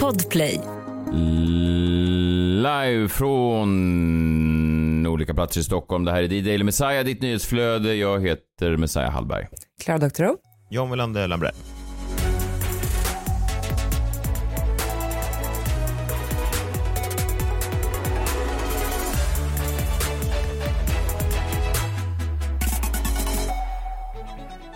[0.00, 0.60] Podplay.
[2.62, 6.04] Live från olika platser i Stockholm.
[6.04, 7.94] Det här är D-Daily Messiah, ditt nyhetsflöde.
[7.94, 9.46] Jag heter Messiah Hallberg.
[9.84, 10.36] Klara Doktorow.
[10.70, 11.54] John Wilander Lambrell.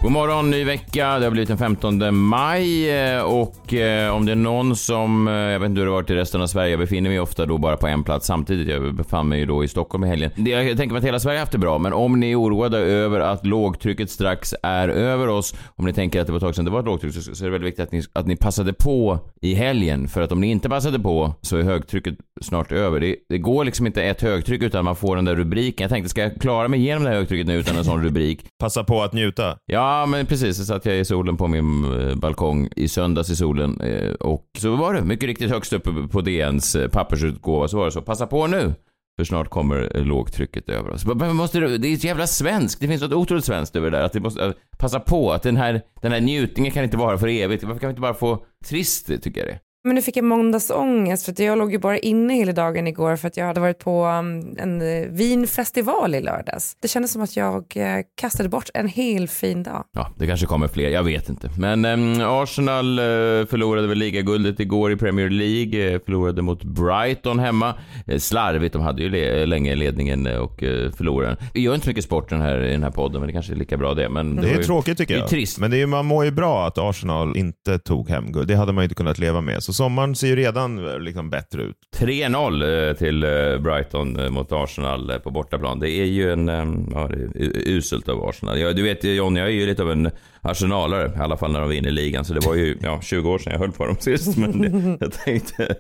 [0.03, 1.19] God morgon, ny vecka.
[1.19, 5.35] Det har blivit den 15 maj eh, och eh, om det är någon som, eh,
[5.35, 7.47] jag vet inte hur det har varit i resten av Sverige, jag befinner mig ofta
[7.47, 8.69] då bara på en plats samtidigt.
[8.69, 10.31] Jag befann mig ju då i Stockholm i helgen.
[10.37, 12.41] Det- Jag tänker mig att hela Sverige har haft det bra, men om ni är
[12.41, 16.43] oroade över att lågtrycket strax är över oss, om ni tänker att det var ett
[16.45, 18.27] tag sedan det var ett lågtryck, så, så är det väldigt viktigt att ni, att
[18.27, 20.09] ni passade på i helgen.
[20.09, 23.01] För att om ni inte passade på så är högtrycket snart över.
[23.01, 25.85] Det, det går liksom inte ett högtryck utan man får den där rubriken.
[25.85, 28.47] Jag tänkte, ska jag klara mig igenom det här högtrycket nu utan en sån rubrik?
[28.59, 29.59] Passa på att njuta.
[29.67, 30.57] Ja, men precis.
[30.57, 34.45] Så satt jag i solen på min eh, balkong i söndags i solen eh, och
[34.59, 38.03] så var det mycket riktigt högst upp på DNs pappersutgåva så var det så.
[38.03, 38.75] Passa på nu!
[39.19, 41.07] För snart kommer lågtrycket över oss.
[41.07, 42.81] Men måste, det det är så jävla svenskt.
[42.81, 44.05] Det finns något otroligt svenskt över det där.
[44.05, 47.19] Att det måste, äh, passa på att den här, den här njutningen kan inte vara
[47.19, 47.65] för evigt.
[47.65, 49.61] Varför kan vi inte bara få trist tycker jag det.
[49.85, 53.17] Men nu fick jag måndagsångest för att jag låg ju bara inne hela dagen igår
[53.17, 56.77] för att jag hade varit på um, en eh, vinfestival i lördags.
[56.83, 57.85] Det kändes som att jag eh,
[58.21, 59.85] kastade bort en hel fin dag.
[59.93, 61.51] Ja, det kanske kommer fler, jag vet inte.
[61.59, 63.05] Men ehm, Arsenal eh,
[63.47, 67.75] förlorade väl ligaguldet igår i Premier League, förlorade mot Brighton hemma.
[68.19, 70.59] Slarvigt, de hade ju le- länge ledningen och
[70.97, 71.37] förlorade.
[71.55, 73.53] Vi gör inte så mycket sport den här, i den här podden, men det kanske
[73.53, 74.09] är lika bra det.
[74.09, 75.29] Men Det var är ju- tråkigt tycker det är jag.
[75.31, 75.59] trist.
[75.59, 78.49] Men det är, man mår ju bra att Arsenal inte tog hem guld.
[78.49, 79.63] Det hade man ju inte kunnat leva med.
[79.69, 81.77] Så sommaren ser ju redan eh, liksom bättre ut.
[81.97, 85.81] 3-0 eh, till eh, Brighton mot Arsenal på bortaplan.
[85.81, 86.49] Det är ju en,
[86.93, 88.77] ja, det är uselt av Arsenal.
[88.77, 90.11] Du vet John, jag är ju lite av en
[90.41, 92.25] arsenalare, i alla fall när de vinner ligan.
[92.25, 94.97] Så det var ju ja, 20 år sedan jag höll på dem sist, men det,
[95.01, 95.75] jag tänkte,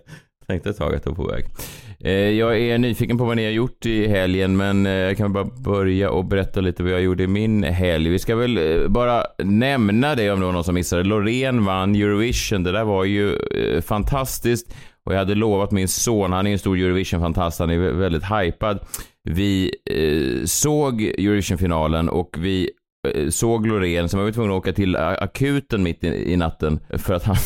[0.46, 1.44] tänkte ett tag att de var på väg.
[2.04, 5.32] Eh, jag är nyfiken på vad ni har gjort i helgen, men eh, jag kan
[5.32, 8.08] bara börja och berätta lite vad jag gjorde i min helg.
[8.08, 11.02] Vi ska väl eh, bara nämna det om det var någon som missade.
[11.02, 12.62] Loreen vann Eurovision.
[12.62, 13.38] Det där var ju
[13.82, 14.74] fantastiskt.
[15.04, 18.78] Och jag hade lovat min son, han är en stor Eurovision-fantast, han är väldigt hypad.
[19.24, 19.70] Vi
[20.44, 22.70] såg Eurovision-finalen och vi
[23.30, 27.24] såg Loreen, som var vi tvungna att åka till akuten mitt i natten för att
[27.24, 27.36] han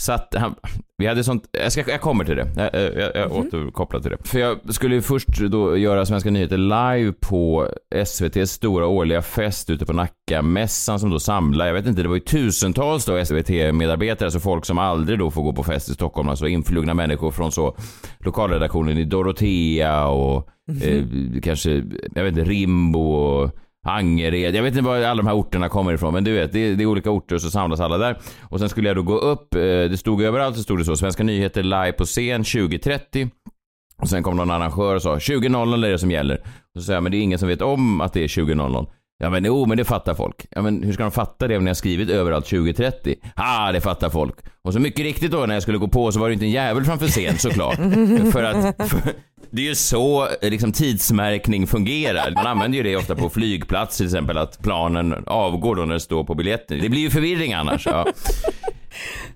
[0.00, 0.54] satt, han,
[0.98, 4.10] vi hade sånt, jag, ska, jag kommer till det, jag, jag, jag, jag återkopplar till
[4.10, 4.28] det.
[4.28, 9.70] För jag skulle ju först då göra Svenska nyheter live på SVTs stora årliga fest
[9.70, 14.26] ute på Nacka-mässan som då samlar, jag vet inte, det var ju tusentals då SVT-medarbetare,
[14.26, 17.52] alltså folk som aldrig då får gå på fest i Stockholm, alltså influgna människor från
[17.52, 17.76] så
[18.18, 20.48] lokalredaktionen i Dorotea och
[20.82, 21.04] eh,
[21.42, 21.70] kanske,
[22.14, 23.50] jag vet inte, Rimbo och
[23.86, 24.54] Angered.
[24.54, 26.76] Jag vet inte var alla de här orterna kommer ifrån, men du vet, det är,
[26.76, 28.18] det är olika orter och så samlas alla där.
[28.42, 30.96] Och sen skulle jag då gå upp, eh, det stod överallt, så stod det så,
[30.96, 33.30] Svenska nyheter live på scen 2030.
[34.02, 36.36] Och sen kom någon arrangör och sa 20.00 är det som gäller.
[36.74, 38.86] Och så sa jag, men det är ingen som vet om att det är 20.00.
[39.18, 40.46] Ja men jo, men det fattar folk.
[40.50, 43.14] Ja men hur ska de fatta det om ni har skrivit överallt 2030?
[43.34, 44.34] Ah, det fattar folk.
[44.62, 46.50] Och så mycket riktigt då när jag skulle gå på så var det inte en
[46.50, 47.76] jävel framför scen såklart.
[48.32, 49.00] för att, för,
[49.50, 52.32] det är ju så liksom, tidsmärkning fungerar.
[52.34, 56.00] Man använder ju det ofta på flygplats till exempel att planen avgår då när det
[56.00, 56.78] står på biljetten.
[56.82, 57.86] Det blir ju förvirring annars.
[57.86, 58.06] Ja.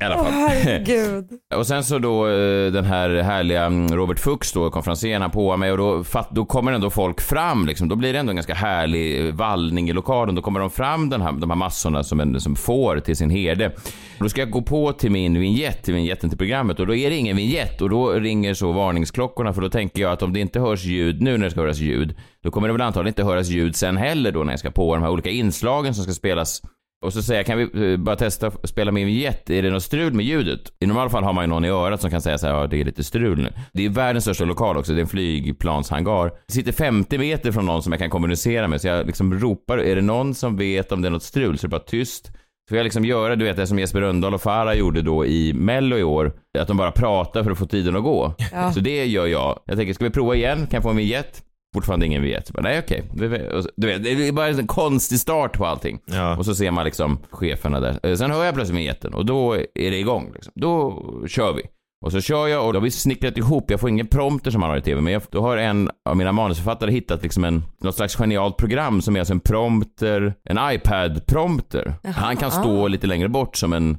[0.00, 0.32] I alla fall.
[0.32, 1.28] herregud.
[1.54, 5.56] Och sen så då eh, den här härliga mm, Robert Fuchs då, konferencieren, han påar
[5.56, 7.88] mig och då, då kommer ändå folk fram liksom.
[7.88, 10.34] Då blir det ändå en ganska härlig eh, vallning i lokalen.
[10.34, 13.30] Då kommer de fram, den här, de här massorna som, en, som får till sin
[13.30, 13.72] herde.
[14.18, 17.10] Då ska jag gå på till min vignett, till vignetten till programmet och då är
[17.10, 20.40] det ingen vignett och då ringer så varningsklockorna för då tänker jag att om det
[20.40, 23.24] inte hörs ljud nu när det ska höras ljud, då kommer det väl antagligen inte
[23.24, 26.12] höras ljud sen heller då när jag ska på de här olika inslagen som ska
[26.12, 26.62] spelas
[27.02, 29.50] och så säger jag, kan vi eh, bara testa att spela min vignett?
[29.50, 30.60] Är det något strul med ljudet?
[30.80, 32.66] I normala fall har man ju någon i örat som kan säga så här, ja
[32.66, 33.52] det är lite strul nu.
[33.72, 36.24] Det är världens största lokal också, det är en flygplanshangar.
[36.24, 39.78] Jag sitter 50 meter från någon som jag kan kommunicera med, så jag liksom ropar,
[39.78, 41.58] är det någon som vet om det är något strul?
[41.58, 42.26] Så det är bara tyst.
[42.26, 42.32] Så
[42.68, 45.52] får jag liksom göra, du vet det som Jesper Rönndahl och Farah gjorde då i
[45.52, 48.34] Mello i år, att de bara pratar för att få tiden att gå.
[48.52, 48.72] Ja.
[48.72, 49.60] Så det gör jag.
[49.66, 50.58] Jag tänker, ska vi prova igen?
[50.58, 51.42] Kan jag få en vignett?
[51.74, 52.54] Fortfarande ingen vignett.
[52.54, 53.02] Men nej okej.
[53.14, 56.00] Det- Du vet, det är bara en konstig start på allting.
[56.04, 56.36] Ja.
[56.36, 58.00] Och så ser man liksom cheferna där.
[58.02, 60.30] Eh, Sen hör jag plötsligt vignetten och då är det igång.
[60.34, 60.52] Liksom.
[60.56, 61.62] Då kör vi.
[62.04, 64.60] Och så kör jag och då har vi snickrat ihop, jag får ingen prompter som
[64.60, 67.62] man har i tv, men jag, då har en av mina manusförfattare hittat liksom en,
[67.82, 71.94] något slags genialt program som är alltså en prompter, en iPad-prompter.
[72.04, 73.98] Han kan stå lite längre bort som en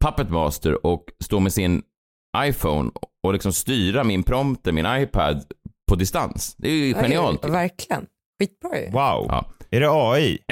[0.00, 1.82] puppet master och stå med sin
[2.44, 2.90] iPhone
[3.26, 5.44] och liksom styra min prompter, min iPad
[5.88, 6.54] på distans.
[6.58, 7.44] Det är ju genialt.
[7.44, 8.06] Oj, verkligen.
[8.40, 8.84] Skitbra ju.
[8.86, 9.26] Wow.
[9.28, 9.44] Ja.
[9.70, 10.38] Är det AI?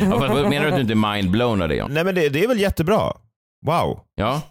[0.00, 0.18] Ja,
[0.48, 1.74] Menar du att du inte är mindblown av det?
[1.74, 1.90] John?
[1.94, 3.12] Nej men det, det är väl jättebra.
[3.66, 4.00] Wow.
[4.14, 4.42] Ja.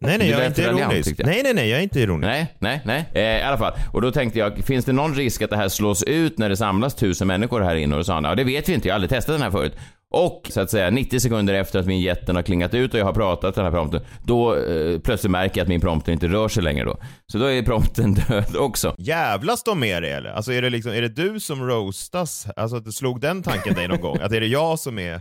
[0.00, 1.18] Nej, nej, jag är inte ironisk.
[1.24, 2.26] Nej, nej, nej, jag är inte ironisk.
[2.26, 3.04] Nej, nej, nej.
[3.14, 3.72] Eh, I alla fall.
[3.92, 6.56] Och då tänkte jag, finns det någon risk att det här slås ut när det
[6.56, 7.94] samlas tusen människor här inne?
[7.94, 9.50] Och då sa han, ja det vet vi inte, jag har aldrig testat den här
[9.50, 9.76] förut.
[10.12, 13.04] Och så att säga 90 sekunder efter att min jätten har klingat ut och jag
[13.04, 16.48] har pratat den här prompten, då eh, plötsligt märker jag att min prompter inte rör
[16.48, 16.96] sig längre då.
[17.32, 18.94] Så då är prompten död också.
[18.98, 20.30] Jävlas de med det eller?
[20.30, 22.46] Alltså är det, liksom, är det du som roastas?
[22.56, 24.18] Alltså att du slog den tanken dig någon gång?
[24.22, 25.20] Att är det jag som är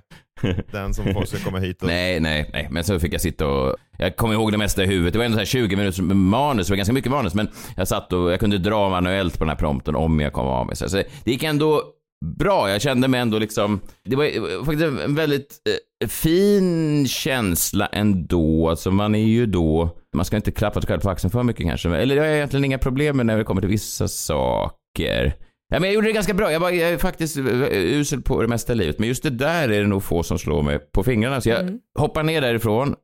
[0.72, 1.88] den som folk ska komma hit och...
[1.88, 2.68] Nej, nej, nej.
[2.72, 3.76] Men så fick jag sitta och...
[3.98, 5.14] Jag kommer ihåg det mesta i huvudet.
[5.14, 7.34] Det var ändå så här 20 minuters manus, det var ganska mycket manus.
[7.34, 10.48] Men jag satt och jag kunde dra manuellt på den här prompten om jag kom
[10.48, 10.76] av mig.
[10.76, 11.84] Så det gick ändå
[12.26, 12.70] bra.
[12.70, 13.80] Jag kände mig ändå liksom...
[14.04, 15.58] Det var faktiskt en väldigt
[16.02, 18.70] eh, fin känsla ändå.
[18.70, 19.98] Alltså man är ju då...
[20.16, 21.90] Man ska inte klappa sig själv på axeln för mycket kanske.
[21.90, 25.34] Eller jag har egentligen inga problem med när det kommer till vissa saker.
[25.74, 26.52] Ja, men jag gjorde det ganska bra.
[26.52, 29.00] Jag, var, jag är faktiskt eh, usel på det mesta i livet.
[29.00, 31.42] Men just det där är det nog få som slår mig på fingrarna.
[31.42, 31.80] Så jag Mm.
[32.00, 32.96] hoppar ner därifrån,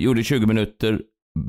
[0.00, 1.00] gjorde 20 minuter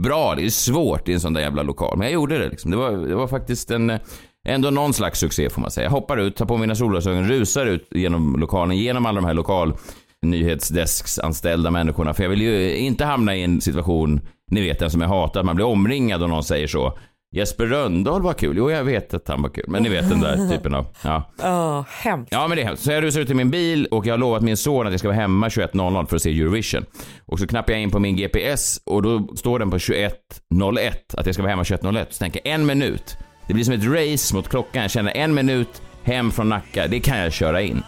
[0.04, 0.36] bra.
[0.36, 1.98] Det är svårt i en sån där jävla lokal.
[1.98, 2.72] Men jag gjorde det liksom.
[2.72, 4.00] Det var, det var faktiskt en, eh,
[4.48, 5.86] ändå någon slags succé får man säga.
[5.86, 9.34] Jag hoppar ut, tar på mina solglasögon, rusar ut genom lokalen, genom alla de här
[9.34, 9.74] lokal
[10.22, 12.14] nyhetsdesksanställda människorna.
[12.14, 14.22] För jag vill ju inte hamna i en situation,
[14.52, 16.98] ni vet den som jag hatar, att man blir omringad och någon säger så.
[17.32, 18.58] Jesper Röndahl var kul.
[18.58, 19.66] Jo, jag vet att han var kul.
[19.68, 21.32] Men ni vet den där typen av, ja.
[21.44, 22.32] Åh, hemskt.
[22.32, 22.84] Ja, men det är hemskt.
[22.84, 25.00] Så jag rusar ut till min bil och jag har lovat min son att jag
[25.00, 26.86] ska vara hemma 21.00 för att se Eurovision.
[27.26, 31.26] Och så knappar jag in på min GPS och då står den på 21.01 att
[31.26, 32.06] jag ska vara hemma 21.01.
[32.10, 33.18] Så tänker jag en minut.
[33.50, 34.82] Det blir som ett race mot klockan.
[34.82, 36.88] Jag känner en minut hem från Nacka.
[36.88, 37.84] Det kan jag köra in.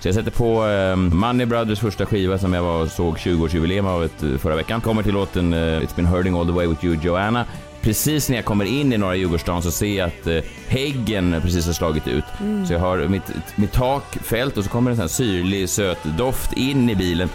[0.00, 3.86] Så jag sätter på eh, Money Brothers första skiva som jag var och såg 20-årsjubileum
[3.86, 4.80] av ett, eh, förra veckan.
[4.80, 7.44] Kommer till låten eh, It's been hurting all the way with you Joanna.
[7.80, 10.38] Precis när jag kommer in i norra Djurgårdsstaden så ser jag att eh,
[10.68, 12.24] häggen precis har slagit ut.
[12.66, 16.04] Så jag har mitt, mitt tak fällt och så kommer en sån här syrlig söt
[16.04, 17.28] doft in i bilen.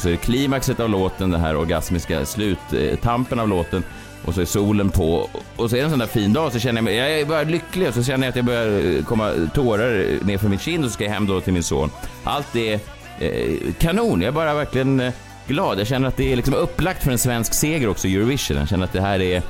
[0.00, 3.84] Och så är det klimaxet av låten, den här orgasmiska sluttampen av låten.
[4.24, 5.30] Och så är solen på.
[5.56, 7.24] Och så är det en sån där fin dag så känner jag mig, jag är
[7.24, 10.58] bara lycklig och så känner jag att jag börjar eh, komma tårar ner för min
[10.58, 11.90] kind och så ska jag hem då till min son.
[12.24, 12.80] Allt är
[13.18, 15.12] eh, kanon, jag är bara verkligen eh,
[15.46, 15.80] glad.
[15.80, 18.56] Jag känner att det är liksom upplagt för en svensk seger också i Eurovision.
[18.56, 19.42] Jag känner att det här är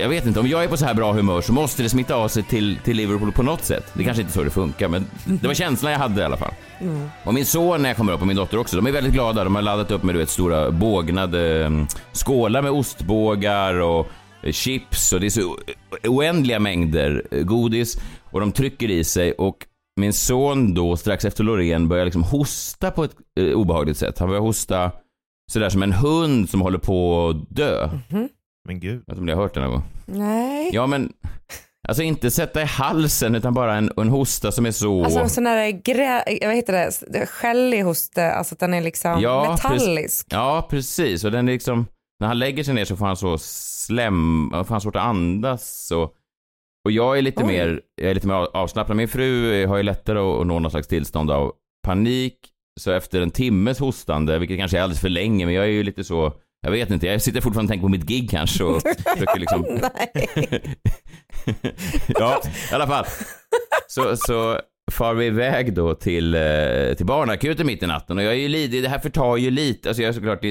[0.00, 2.14] jag vet inte, om jag är på så här bra humör så måste det smitta
[2.14, 3.84] av sig till, till Liverpool på något sätt.
[3.94, 6.36] Det kanske inte är så det funkar, men det var känslan jag hade i alla
[6.36, 6.54] fall.
[7.24, 9.44] Och min son när jag kommer upp och min dotter också, de är väldigt glada.
[9.44, 14.06] De har laddat upp med du vet, stora bågnade mm, skålar med ostbågar och
[14.42, 15.56] eh, chips och det är så
[16.04, 17.96] oändliga mängder eh, godis
[18.30, 19.56] och de trycker i sig och
[20.00, 24.18] min son då strax efter Loreen börjar liksom hosta på ett eh, obehagligt sätt.
[24.18, 24.90] Han börjar hosta
[25.52, 27.90] sådär som en hund som håller på att dö.
[28.66, 28.92] Men gud.
[28.92, 29.82] Jag vet inte om ni har hört den någon gång.
[30.06, 30.70] Nej.
[30.72, 31.12] Ja men,
[31.88, 35.04] alltså inte sätta i halsen utan bara en, en hosta som är så...
[35.04, 38.74] Alltså en sån här grä, vad heter det, Det är skällig hoste, alltså att den
[38.74, 40.26] är liksom Ja, metallisk.
[40.30, 41.24] Ja, precis.
[41.24, 41.86] Och den är liksom,
[42.20, 45.92] när han lägger sig ner så får han så slem, får han svårt att andas
[45.94, 46.14] och,
[46.84, 47.48] och jag är lite Oj.
[47.48, 48.96] mer, jag är lite mer avslappnad.
[48.96, 51.52] Min fru har ju lättare att att nå någon slags tillstånd av
[51.86, 52.38] panik.
[52.80, 55.82] Så efter en timmes hostande, vilket kanske är alldeles för länge, men jag är ju
[55.82, 56.32] lite så,
[56.66, 59.66] jag vet inte, jag sitter fortfarande och tänker på mitt gig kanske och försöker liksom
[62.06, 63.04] ja, i alla fall.
[63.88, 64.60] Så, så
[64.92, 68.18] far vi iväg då till, eh, till barnakuten mitt i natten.
[68.18, 70.44] Och jag är ju lite, det här förtar ju lite, alltså jag är såklart,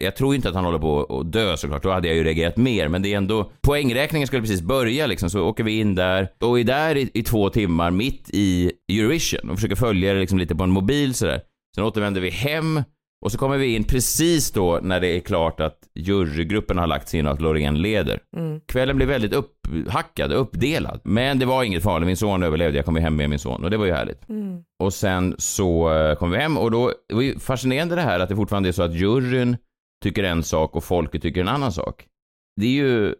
[0.00, 2.56] jag tror inte att han håller på att dö såklart, då hade jag ju reagerat
[2.56, 6.28] mer, men det är ändå, poängräkningen skulle precis börja liksom, så åker vi in där
[6.40, 10.38] och är där i, i två timmar mitt i Eurovision och försöker följa det liksom
[10.38, 11.40] lite på en mobil sådär.
[11.74, 12.82] Sen återvänder vi hem
[13.24, 17.08] och så kommer vi in precis då när det är klart att jurygruppen har lagt
[17.08, 18.20] sig in och att Loreen leder.
[18.36, 18.60] Mm.
[18.60, 21.00] Kvällen blev väldigt upphackad, uppdelad.
[21.04, 23.70] Men det var inget farligt, min son överlevde, jag kom hem med min son och
[23.70, 24.28] det var ju härligt.
[24.28, 24.62] Mm.
[24.82, 28.20] Och sen så eh, kom vi hem och då, det var ju fascinerande det här
[28.20, 29.56] att det fortfarande är så att juryn
[30.02, 32.06] tycker en sak och folket tycker en annan sak.
[32.60, 33.14] Det är ju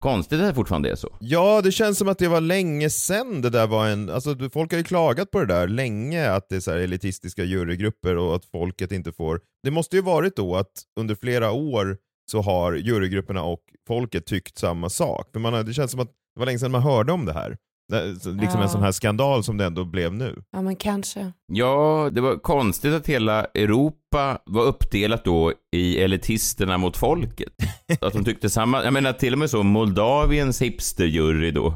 [0.00, 1.16] konstigt att det fortfarande är så.
[1.20, 4.10] Ja, det känns som att det var länge sen det där var en...
[4.10, 7.44] Alltså, folk har ju klagat på det där länge, att det är så här elitistiska
[7.44, 9.40] jurygrupper och att folket inte får...
[9.62, 11.96] Det måste ju varit då att under flera år
[12.30, 15.28] så har jurygrupperna och folket tyckt samma sak.
[15.32, 17.32] För man har, det känns som att det var länge sedan man hörde om det
[17.32, 17.56] här.
[17.92, 18.62] Liksom Ja.
[18.62, 20.42] en sån här skandal som det ändå blev nu.
[20.52, 21.32] Ja men kanske.
[21.52, 27.52] Ja, det var konstigt att hela Europa var uppdelat då i elitisterna mot folket.
[28.00, 31.74] Att de tyckte samma, jag menar till och med så Moldaviens hipsterjury då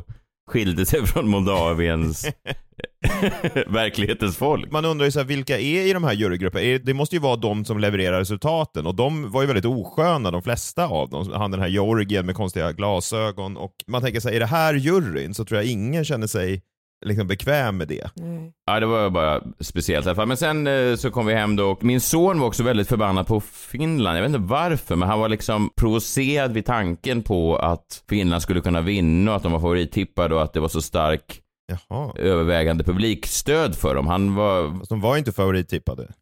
[0.50, 2.26] skilde sig från Moldaviens
[3.66, 4.72] verklighetens folk.
[4.72, 6.78] Man undrar ju så här, vilka är i de här jurygrupperna?
[6.84, 10.42] Det måste ju vara de som levererar resultaten och de var ju väldigt osköna, de
[10.42, 11.32] flesta av dem.
[11.32, 15.34] Han den här Georgien med konstiga glasögon och man tänker sig, är det här juryn
[15.34, 16.62] så tror jag ingen känner sig
[17.06, 18.10] liksom bekväm med det.
[18.14, 18.52] Nej.
[18.66, 20.28] Ja, det var bara speciellt i alla fall.
[20.28, 23.26] Men sen eh, så kom vi hem då och min son var också väldigt förbannad
[23.26, 24.16] på Finland.
[24.16, 28.60] Jag vet inte varför, men han var liksom provocerad vid tanken på att Finland skulle
[28.60, 32.12] kunna vinna och att de var favorittippade och att det var så stark Jaha.
[32.16, 34.06] övervägande publikstöd för dem.
[34.06, 34.78] Han var...
[34.78, 36.12] Fast de var inte favorittippade.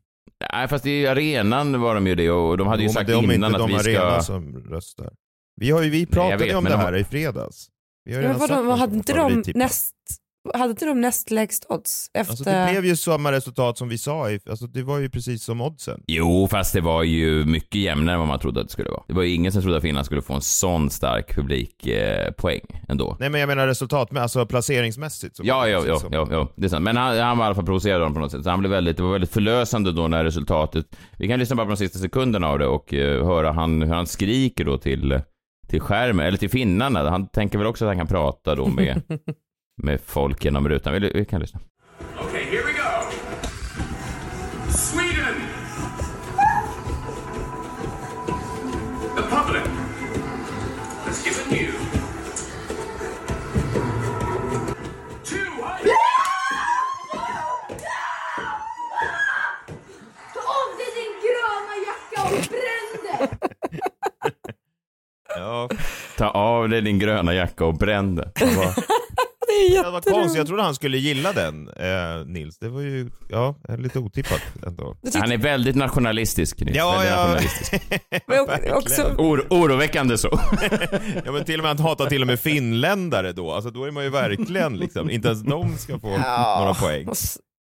[0.53, 3.07] Nej, fast i arenan var de ju det och de hade ju Jo, men sagt
[3.07, 4.23] det är om innan inte att de vi arena ska...
[4.23, 5.13] som röstar.
[5.57, 7.69] Vi, har ju, vi pratade vet, om det de här har- i fredags.
[8.05, 9.95] Vi har Ja, redan men sagt vadå, hade inte de näst,
[10.55, 12.11] hade inte de näst lägst odds?
[12.15, 12.31] Efter...
[12.33, 15.45] Alltså det blev ju samma resultat som vi sa, i, alltså det var ju precis
[15.45, 16.01] som oddsen.
[16.07, 19.03] Jo, fast det var ju mycket jämnare än vad man trodde att det skulle vara.
[19.09, 22.31] Det var ju ingen som trodde att Finland skulle få en sån stark publikpoäng eh,
[22.33, 23.17] poäng ändå.
[23.21, 25.39] Nej men jag menar resultat, med, alltså placeringsmässigt.
[25.43, 26.83] Ja, ja, ja, som- ja, ja, det är sant.
[26.85, 28.45] Men han, han var i alla fall provocerad av dem på något sätt.
[28.45, 30.87] Så han blev väldigt, det var väldigt förlösande då när resultatet...
[31.19, 33.95] Vi kan lyssna bara på de sista sekunderna av det och eh, höra han, hur
[33.95, 35.21] han skriker då till,
[35.69, 37.11] till skärmen, eller till finnarna.
[37.11, 39.03] Han tänker väl också att han kan prata då med,
[39.83, 40.93] med folk genom rutan.
[40.93, 41.61] Vi, vi kan lyssna.
[42.21, 43.11] Okay, here we go.
[44.71, 45.35] Sweden.
[49.17, 49.63] The public.
[51.07, 51.73] Let's give it new.
[55.25, 55.93] Two hundred.
[60.29, 63.29] Ta av dig din gröna jacka och bränn det!
[65.37, 65.69] Ja,
[66.17, 68.31] Ta av dig din gröna jacka och bränn det.
[68.41, 68.49] Han
[69.85, 72.59] Det var konstigt, jag trodde han skulle gilla den, eh, Nils.
[72.59, 74.97] Det var ju, ja, lite otippat ändå.
[75.15, 76.61] Han är väldigt nationalistisk.
[76.61, 76.77] Nils.
[76.77, 77.17] Ja, väldigt ja.
[77.17, 77.73] nationalistisk.
[78.27, 80.29] Men också, Oro, oroväckande så.
[81.25, 83.91] Ja men till och med han hatar till och med finländare då, alltså då är
[83.91, 87.09] man ju verkligen liksom, inte ens de ska få några poäng.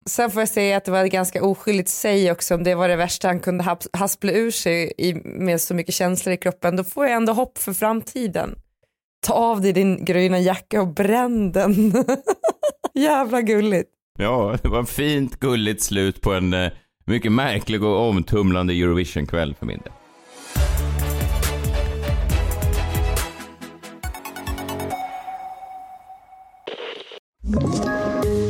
[0.10, 2.88] sen får jag säga att det var ett ganska oskyldigt säg också om det var
[2.88, 6.76] det värsta han kunde haspla ur sig i, med så mycket känslor i kroppen.
[6.76, 8.56] Då får jag ändå hopp för framtiden.
[9.22, 11.94] Ta av dig din gröna jacka och bränn den.
[12.94, 13.90] Jävla gulligt.
[14.20, 16.72] Ja, det var fint, gulligt slut på en eh,
[17.06, 19.94] mycket märklig och omtumlande Eurovision-kväll för min del.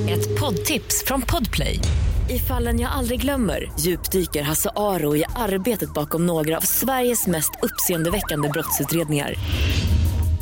[0.10, 1.80] Ett poddtips från Podplay.
[2.30, 7.52] I fallen jag aldrig glömmer djupdyker Hasse Aro i arbetet bakom några av Sveriges mest
[7.62, 9.34] uppseendeväckande brottsutredningar.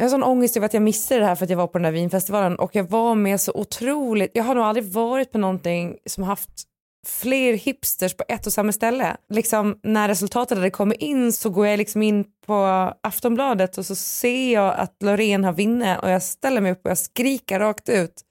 [0.00, 1.78] Jag har sån ångest över att jag missade det här för att jag var på
[1.78, 5.38] den där vinfestivalen och jag var med så otroligt, jag har nog aldrig varit på
[5.38, 6.50] någonting som haft
[7.06, 9.16] fler hipsters på ett och samma ställe.
[9.30, 12.54] Liksom när resultatet hade kommit in så går jag liksom in på
[13.02, 16.90] Aftonbladet och så ser jag att Loreen har vunnit och jag ställer mig upp och
[16.90, 18.22] jag skriker rakt ut.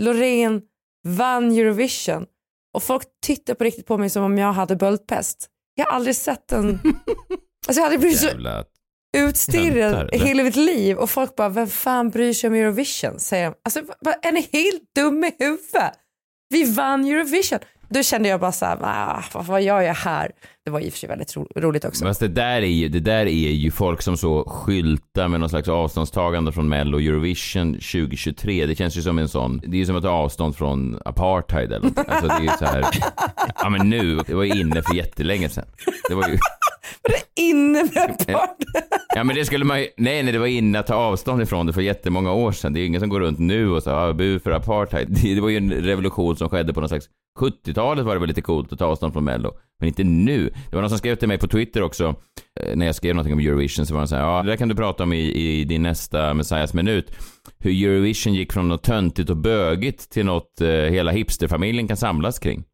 [0.00, 0.62] Loreen
[1.06, 2.26] vann Eurovision
[2.74, 5.48] och folk tittar på riktigt på mig som om jag hade böldpest.
[5.74, 6.80] Jag har aldrig sett en...
[7.66, 8.64] Alltså jag hade blivit så Jävla...
[9.14, 13.18] utstirrad hela mitt liv och folk bara, vem fan bryr sig om Eurovision?
[13.20, 13.54] Säger de.
[13.64, 13.80] Alltså,
[14.22, 15.92] är ni helt dum i huvudet?
[16.50, 17.58] Vi vann Eurovision.
[17.88, 20.30] Då kände jag bara så här, ah, vad, vad gör jag här?
[20.64, 22.04] Det var i och för sig väldigt ro- roligt också.
[22.04, 25.48] Fast det där, är ju, det där är ju folk som så skyltar med någon
[25.48, 28.66] slags avståndstagande från Mello Eurovision 2023.
[28.66, 31.72] Det känns ju som en sån, det är ju som att ta avstånd från apartheid
[31.72, 32.08] eller något.
[32.08, 32.84] Alltså det är ju så här,
[33.56, 35.66] ja men nu, det var ju inne för jättelänge sedan.
[36.08, 36.38] Det var ju,
[37.36, 38.56] Inne med part.
[39.14, 41.66] ja men det skulle man ju, nej nej det var inne att ta avstånd ifrån
[41.66, 42.72] det för jättemånga år sedan.
[42.72, 45.08] Det är ju ingen som går runt nu och säger ah, bu för apartheid.
[45.10, 48.28] Det, det var ju en revolution som skedde på någon slags 70-talet var det väl
[48.28, 49.52] lite coolt att ta avstånd från Mello.
[49.80, 50.50] Men inte nu.
[50.70, 52.14] Det var någon som skrev till mig på Twitter också,
[52.60, 54.56] eh, när jag skrev någonting om Eurovision, så var han så här, ja det där
[54.56, 57.10] kan du prata om i, i din nästa Messiahs minut.
[57.58, 62.38] Hur Eurovision gick från något töntigt och bögigt till något eh, hela hipsterfamiljen kan samlas
[62.38, 62.64] kring.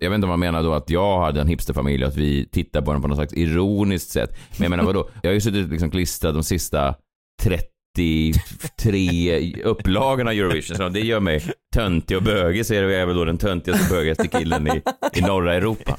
[0.00, 2.46] Jag vet inte om man menar då att jag hade en hipsterfamilj och att vi
[2.46, 4.30] tittar på den på något slags ironiskt sätt.
[4.56, 5.08] Men jag menar vadå?
[5.22, 6.94] Jag har ju suttit liksom klistrad de sista
[7.42, 8.32] 33
[9.64, 11.42] upplagorna av Eurovision, så det gör mig
[11.74, 15.20] töntig och bögig, så är jag väl då den töntigaste och bögigaste killen i, i
[15.20, 15.96] norra Europa.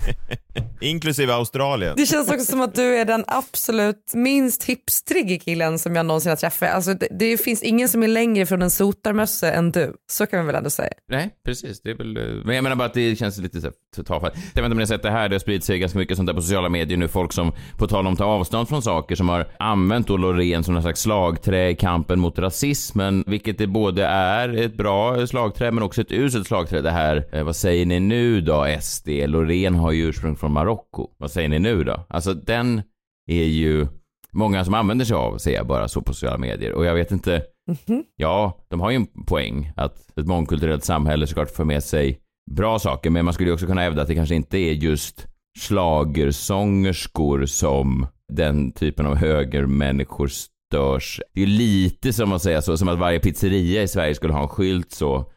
[0.81, 1.93] Inklusive Australien.
[1.97, 6.29] Det känns också som att du är den absolut minst hipstrige killen som jag någonsin
[6.29, 6.69] har träffat.
[6.69, 9.93] Alltså, det, det finns ingen som är längre från en sotarmössa än du.
[10.11, 10.89] Så kan man väl ändå säga.
[11.09, 11.81] Nej, precis.
[11.81, 13.61] Det är väl, eh, men jag menar bara att det känns lite
[13.95, 14.33] så tafatt.
[14.35, 16.17] Jag vet inte om ni har sett det här, det har spridit sig ganska mycket
[16.17, 17.07] sånt där på sociala medier nu.
[17.07, 20.63] Folk som, på tal om att ta avstånd från saker, som har använt då Loreen
[20.63, 25.49] som någon slags slagträ i kampen mot rasismen, vilket det både är ett bra slagträ
[25.49, 26.81] slagträ men också ett uselt slagträ.
[26.81, 29.27] Det här, eh, vad säger ni nu då SD?
[29.27, 30.68] Loreen har ju ursprung från Marocko.
[31.17, 32.05] Vad säger ni nu då?
[32.09, 32.81] Alltså den
[33.27, 33.87] är ju
[34.31, 36.73] många som använder sig av, ser jag bara så på sociala medier.
[36.73, 37.43] Och jag vet inte,
[38.15, 42.19] ja, de har ju en poäng att ett mångkulturellt samhälle såklart för med sig
[42.51, 45.27] bra saker, men man skulle ju också kunna hävda att det kanske inte är just
[45.59, 51.21] schlagersångerskor som den typen av högermänniskor störs.
[51.33, 54.33] Det är ju lite som att säga så, som att varje pizzeria i Sverige skulle
[54.33, 55.31] ha en skylt så.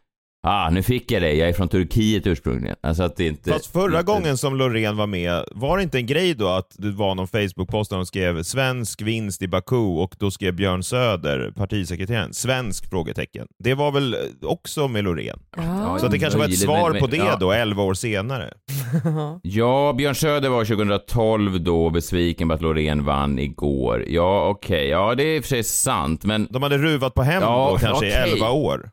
[0.46, 2.76] Ah, nu fick jag det, jag är från Turkiet ursprungligen.
[2.80, 3.50] Alltså att det inte...
[3.50, 4.02] Fast förra inte...
[4.02, 7.28] gången som Loreen var med, var det inte en grej då att det var någon
[7.28, 12.90] Facebook-post där de skrev “svensk vinst i Baku” och då skrev Björn Söder, partisekreteraren, “svensk?”
[12.90, 13.46] frågetecken.
[13.58, 15.38] Det var väl också med Loreen?
[15.56, 15.96] Ja.
[16.00, 17.37] Så att det kanske var ett svar men- på det ja.
[17.40, 18.54] då, 11 år senare.
[19.42, 24.04] Ja, Björn Söder var 2012 då besviken på att Loreen vann igår.
[24.08, 27.22] Ja, okej, ja det är i och för sig sant, men De hade ruvat på
[27.22, 28.28] hem Ja, då kanske okej.
[28.28, 28.90] i 11 år.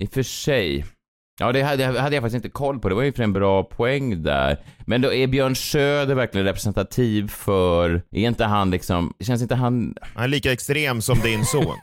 [0.00, 0.84] I och för sig.
[1.40, 2.88] Ja, det hade, hade jag faktiskt inte koll på.
[2.88, 4.58] Det var ju för en bra poäng där.
[4.86, 8.02] Men då är Björn Söder verkligen representativ för...
[8.10, 9.14] Är inte han liksom...
[9.20, 9.94] Känns inte han...
[10.14, 11.76] Han är lika extrem som din son.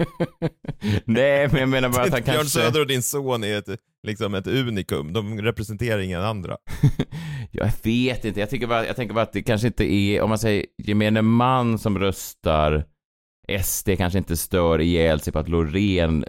[1.05, 2.59] Nej, men jag menar bara att han Björn kanske...
[2.59, 5.13] Söder och din son är ett, liksom ett unikum.
[5.13, 6.57] De representerar inga andra.
[7.51, 8.39] Jag vet inte.
[8.39, 10.21] Jag, tycker bara, jag tänker bara att det kanske inte är...
[10.21, 12.85] Om man säger gemene man som röstar
[13.63, 16.25] SD kanske inte stör ihjäl sig på att Loreen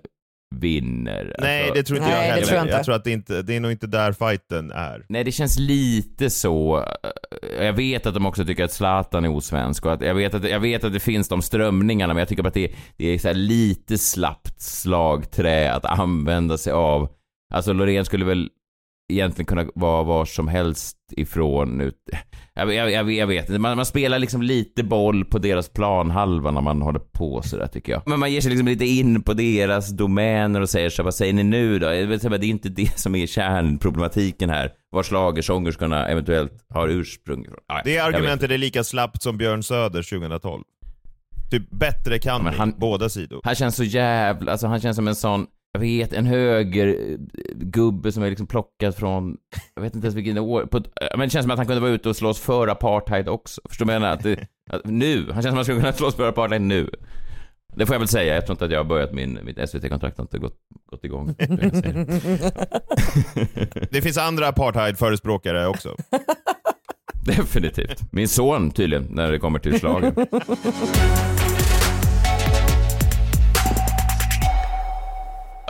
[0.61, 1.35] vinner.
[1.39, 2.47] Nej, Alltså- det tror inte Nej, jag det heller.
[2.47, 2.85] tror jag inte.
[2.85, 5.05] tror att det, inte, det är nog inte där fighten är.
[5.09, 6.85] Nej, det känns lite så.
[7.61, 10.51] Jag vet att de också tycker att Zlatan är osvensk och att jag vet att,
[10.51, 13.29] jag vet att det finns de strömningarna, men jag tycker att det, det är så
[13.29, 17.09] här lite slappt slagträ att använda sig av.
[17.55, 18.49] Alltså Loreen skulle väl
[19.13, 21.95] egentligen kunna vara var som helst ifrån ut.
[22.55, 26.51] Jag, jag, jag, jag vet inte, man, man spelar liksom lite boll på deras planhalva
[26.51, 28.03] när man håller på sådär tycker jag.
[28.07, 31.33] Men man ger sig liksom lite in på deras domäner och säger så vad säger
[31.33, 31.87] ni nu då?
[31.89, 34.71] Det är inte det som är kärnproblematiken här.
[34.91, 37.59] Var schlagersångerskorna eventuellt har ursprung ifrån.
[37.69, 40.63] Ja, Det argumentet är lika slappt som Björn Söder 2012.
[41.51, 43.41] Typ bättre kan Ja, han- båda sidor.
[43.45, 46.87] Han känns så jävla, alltså han känns som en sån, jag vet, en höger
[48.07, 49.37] eh, som är liksom plockad från,
[49.75, 51.81] jag vet inte ens vilken år, på, ett- men det känns som att han kunde
[51.81, 53.61] vara ute och slåss för apartheid också.
[53.69, 54.15] Förstår du vad jag menar?
[54.15, 56.91] Att det, att nu, han känns som att han skulle kunna slåss för apartheid nu.
[57.77, 60.19] Det får jag väl säga, jag tror inte att jag har börjat min, mitt SVT-kontrakt
[60.19, 60.57] har inte gått,
[60.91, 61.35] gått igång.
[63.91, 65.97] Det finns andra apartheid-förespråkare också.
[67.27, 68.13] Definitivt.
[68.13, 70.15] Min son tydligen, när det kommer till slagen.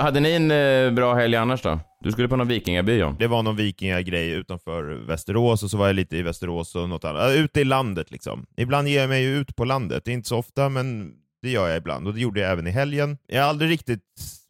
[0.03, 1.81] Hade ni en eh, bra helg annars då?
[2.01, 3.17] Du skulle på någon vikingaby John?
[3.19, 7.05] Det var någon vikingagrej utanför Västerås och så var jag lite i Västerås och något
[7.05, 7.31] annat.
[7.31, 8.47] Äh, Ute i landet liksom.
[8.57, 10.05] Ibland ger jag mig ju ut på landet.
[10.05, 11.13] Det är inte så ofta, men
[11.43, 13.19] det gör jag ibland och det gjorde jag även i helgen.
[13.27, 14.01] Jag är aldrig riktigt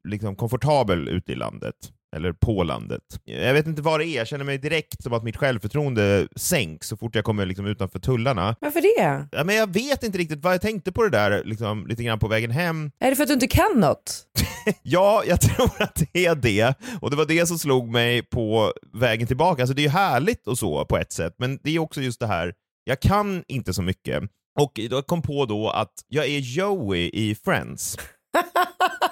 [0.09, 1.75] liksom, komfortabel ute i landet.
[2.16, 3.03] Eller på landet.
[3.25, 6.88] Jag vet inte vad det är, jag känner mig direkt som att mitt självförtroende sänks
[6.88, 8.57] så fort jag kommer liksom, utanför tullarna.
[8.61, 9.27] Varför det?
[9.33, 12.18] Ja, men jag vet inte riktigt vad jag tänkte på det där liksom, lite grann
[12.18, 12.90] på vägen hem.
[13.01, 14.27] Är det för att du inte kan något?
[14.83, 16.75] Ja, jag tror att det är det.
[17.01, 19.62] Och det var det som slog mig på vägen tillbaka.
[19.62, 22.20] Alltså det är ju härligt och så på ett sätt, men det är också just
[22.20, 24.22] det här, jag kan inte så mycket.
[24.61, 27.96] Och jag kom på då att jag är Joey i Friends.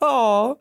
[0.00, 0.56] Ja.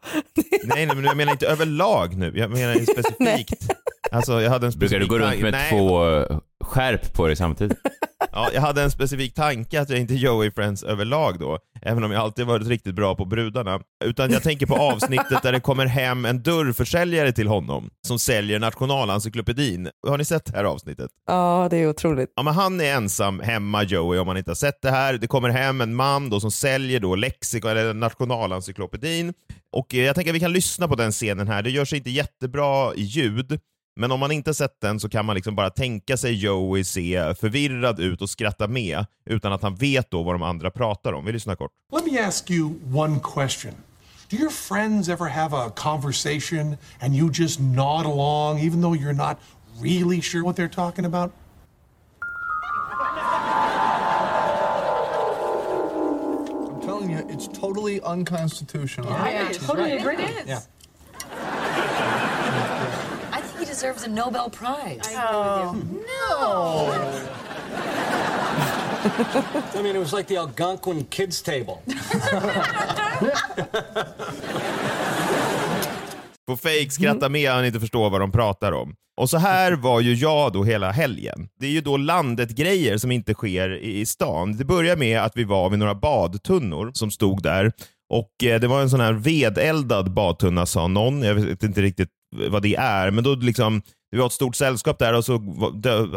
[0.63, 2.31] Nej, nej, men jag menar inte överlag nu.
[2.35, 3.67] Jag menar specifikt.
[4.11, 7.35] Alltså, jag hade en Brukar du gå runt med Nej, två eh, skärp på dig
[7.35, 7.77] samtidigt?
[8.35, 12.03] Ja, jag hade en specifik tanke att jag inte är Joey Friends överlag då, även
[12.03, 13.79] om jag alltid varit riktigt bra på brudarna.
[14.05, 18.59] Utan jag tänker på avsnittet där det kommer hem en dörrförsäljare till honom som säljer
[18.59, 19.89] Nationalencyklopedin.
[20.07, 21.11] Har ni sett det här avsnittet?
[21.27, 22.33] Ja, det är otroligt.
[22.35, 25.13] Ja, men han är ensam hemma, Joey, om man inte har sett det här.
[25.13, 29.33] Det kommer hem en man då som säljer då lexikon, eller Nationalencyklopedin.
[29.71, 31.61] Och eh, jag tänker att vi kan lyssna på den scenen här.
[31.61, 33.59] Det gör sig inte jättebra i ljud,
[33.95, 37.35] men om man inte sett den så kan man liksom bara tänka sig Joey se
[37.39, 41.25] förvirrad ut och skratta med utan att han vet då vad de andra pratar om.
[41.25, 41.71] Vi lyssnar kort.
[41.91, 43.73] Let me ask you one question.
[44.29, 49.13] Do your friends ever have a conversation and you just nod along even though you're
[49.13, 49.37] not
[49.81, 51.31] really sure what they're talking about?
[56.71, 59.13] I'm telling you, it's totally unconstitutional.
[59.13, 60.15] I totally agree.
[60.15, 60.47] It is.
[60.47, 60.59] Yeah.
[63.73, 65.15] Deserves a Nobel Prize.
[65.15, 65.75] Oh,
[66.09, 66.91] no.
[69.79, 71.77] I mean, it was like the Algonquin kids table.
[76.47, 78.95] Får fake skratta med han inte förstår vad de pratar om.
[79.21, 81.47] Och så här var ju jag då hela helgen.
[81.59, 84.57] Det är ju då landet-grejer som inte sker i, i stan.
[84.57, 87.71] Det börjar med att vi var vid några badtunnor som stod där
[88.09, 91.21] Och eh, det var en sån här vedeldad badtunna sa någon.
[91.21, 92.09] Jag vet inte riktigt
[92.49, 95.41] vad det är, men då liksom det var ett stort sällskap där och så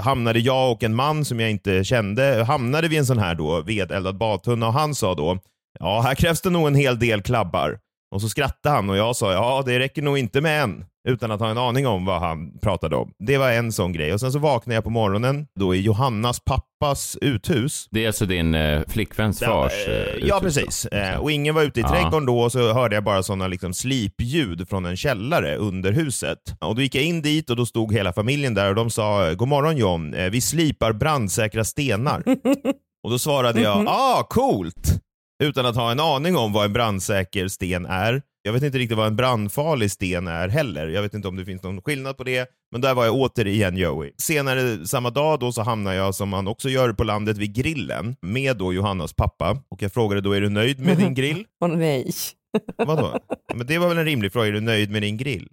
[0.00, 3.62] hamnade jag och en man som jag inte kände, hamnade vid en sån här då
[3.62, 5.38] vedeldad badtunna och han sa då,
[5.78, 7.78] ja här krävs det nog en hel del klabbar.
[8.14, 10.84] Och så skrattade han och jag sa, ja det räcker nog inte med en.
[11.08, 13.12] Utan att ha en aning om vad han pratade om.
[13.26, 14.12] Det var en sån grej.
[14.12, 17.86] Och sen så vaknade jag på morgonen då i Johannas pappas uthus.
[17.90, 20.40] Det är alltså din eh, flickväns fars eh, Ja, uthus då?
[20.40, 20.86] precis.
[20.86, 21.88] Eh, och ingen var ute i Ja.
[21.88, 26.38] trädgården då och så hörde jag bara sådana liksom slipljud från en källare under huset.
[26.60, 29.32] Och då gick jag in dit och då stod hela familjen där och de sa
[29.34, 32.22] God morgon John, eh, vi slipar brandsäkra stenar.
[33.04, 35.00] och då svarade jag ah, coolt!
[35.42, 38.22] Utan att ha en aning om vad en brandsäker sten är.
[38.46, 40.88] Jag vet inte riktigt vad en brandfarlig sten är heller.
[40.88, 42.50] Jag vet inte om det finns någon skillnad på det.
[42.72, 44.12] Men där var jag återigen Joey.
[44.16, 48.16] Senare samma dag då så hamnade jag, som man också gör på landet, vid grillen
[48.22, 49.62] med då Johannas pappa.
[49.68, 51.44] Och jag frågade då, är du nöjd med din grill?
[51.60, 52.10] Åh nej.
[52.76, 53.18] Vadå?
[53.54, 55.48] Men det var väl en rimlig fråga, är du nöjd med din grill?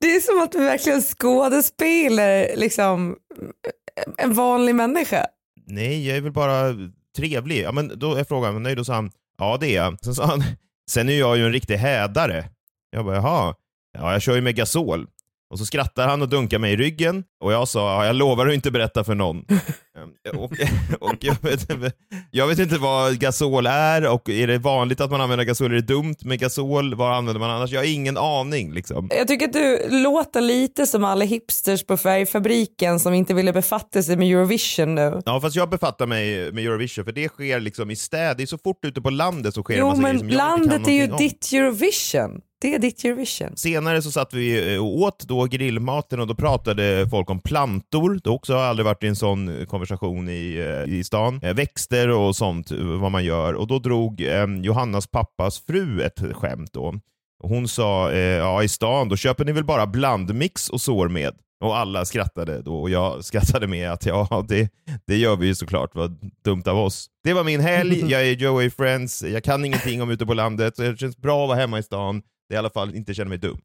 [0.00, 3.16] Det är som att du verkligen skådespelar liksom
[4.18, 5.26] en vanlig människa.
[5.66, 6.74] Nej, jag är väl bara
[7.16, 7.62] trevlig.
[7.62, 8.76] Ja, men då är frågan, nöjd?
[8.76, 9.98] Då sa han, ja det är jag.
[10.04, 10.42] Sen sa han,
[10.90, 12.48] sen är jag ju en riktig hädare.
[12.90, 13.54] Jag bara, jaha,
[13.98, 15.06] ja jag kör ju med gasol.
[15.50, 18.46] Och så skrattar han och dunkar mig i ryggen och jag sa, ja, jag lovar
[18.46, 19.44] att inte berätta för någon.
[19.98, 20.52] Ehm, och,
[21.00, 21.92] och jag, vet, inte-
[22.30, 25.70] jag vet inte vad gasol är och är det vanligt att man använder gasol?
[25.70, 26.94] Är det dumt med gasol?
[26.94, 27.70] Vad använder man annars?
[27.70, 29.08] Jag har ingen aning liksom.
[29.12, 34.02] Jag tycker att du låter lite som alla hipsters på färgfabriken som inte ville befatta
[34.02, 35.20] sig med Eurovision nu.
[35.26, 38.46] Ja fast jag befattar mig med Eurovision för det sker liksom i städer, det är
[38.46, 40.68] så fort ute på landet så sker det Jo massa grejer som jag inte kan
[40.68, 41.18] landet är ju om.
[41.18, 42.40] ditt Eurovision.
[42.62, 43.56] Det är ditt Eurovision.
[43.56, 48.20] Senare så satt vi eh, och åt då grillmaten och då pratade folk om plantor.
[48.24, 51.40] Det också har aldrig varit i en sån konversation i, eh, i stan.
[51.42, 53.54] Eh, Växter och sånt, eh, vad man gör.
[53.54, 56.94] Och då drog eh, Johannas pappas fru ett skämt då.
[57.42, 61.34] Hon sa, eh, ja i stan då köper ni väl bara blandmix och sår med.
[61.64, 64.68] Och alla skrattade då och jag skrattade med att ja, det,
[65.06, 65.90] det gör vi ju såklart.
[65.94, 67.06] Vad dumt av oss.
[67.24, 70.76] Det var min helg, jag är Joey Friends, jag kan ingenting om ute på landet,
[70.76, 72.22] så det känns bra att vara hemma i stan.
[72.50, 73.58] Det är i alla fall inte känner mig dum.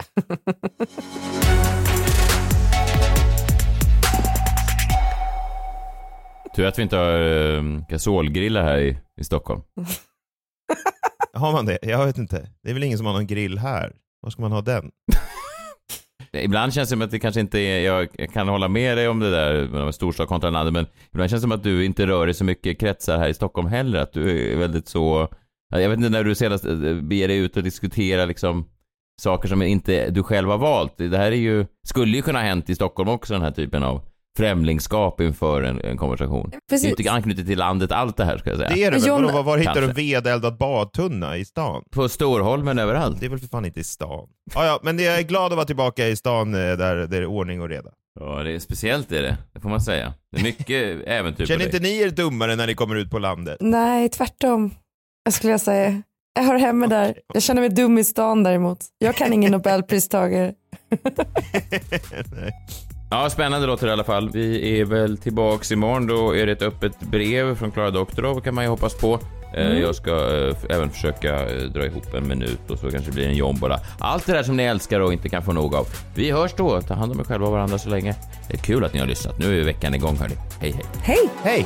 [6.56, 9.62] Tur att vi inte har gasolgrillar här i, i Stockholm.
[11.34, 11.80] Har man det?
[11.82, 12.50] Jag vet inte.
[12.64, 13.94] Det är väl ingen som har någon grill här?
[14.22, 14.92] Var ska man ha den?
[16.34, 19.20] Ibland känns det som att det kanske inte är, jag kan hålla med dig om
[19.20, 22.26] det där med storstad kontra landet, men ibland känns det som att du inte rör
[22.26, 25.34] dig så mycket kretsar här i Stockholm heller, att du är väldigt så,
[25.70, 28.70] jag vet inte när du senast eh, beger dig ut och diskuterar liksom
[29.22, 30.98] saker som inte du själv har valt.
[30.98, 33.84] Det här är ju, skulle ju kunna ha hänt i Stockholm också den här typen
[33.84, 34.02] av
[34.38, 36.52] främlingskap inför en, en konversation.
[36.70, 36.84] Precis.
[36.84, 38.70] Det är inte anknutet till landet allt det här ska jag säga.
[38.70, 39.08] Det är det väl?
[39.08, 41.84] John- Vadå, var, var hittar du en vedeldad badtunna i stan?
[41.92, 43.20] På Storholmen överallt.
[43.20, 44.28] Det är väl för fan inte i stan?
[44.56, 47.18] Ja, ja, men jag är glad att vara tillbaka i stan eh, där, där det
[47.18, 47.90] är ordning och reda.
[48.20, 49.38] Ja, det är speciellt är det.
[49.54, 50.14] Det får man säga.
[50.32, 53.58] Det är mycket äventyr Känner inte ni er dummare när ni kommer ut på landet?
[53.60, 54.72] Nej, tvärtom.
[55.24, 56.02] Jag skulle jag säga.
[56.36, 57.16] Jag hör hemma där.
[57.34, 58.80] Jag känner mig dum i stan däremot.
[58.98, 60.54] Jag kan ingen nobelpristagare.
[63.10, 64.30] Ja, spännande låter det i alla fall.
[64.30, 66.08] Vi är väl tillbaks imorgon.
[66.08, 69.14] Då är det ett öppet brev från Klara Doktorov kan man ju hoppas på.
[69.14, 69.82] Eh, Mm.
[69.82, 73.28] Jag ska eh, även försöka eh, dra ihop en minut och så kanske det blir
[73.28, 73.80] en jombola.
[74.00, 75.88] Allt det där som ni älskar och inte kan få nog av.
[76.16, 76.82] Vi hörs då.
[76.82, 78.16] Ta hand om er själva och varandra så länge.
[78.48, 79.40] Det är kul att ni har lyssnat.
[79.40, 80.36] Nu är veckan igång hörni.
[80.60, 80.86] Hej hej.
[81.04, 81.30] Hej!
[81.44, 81.66] Hej!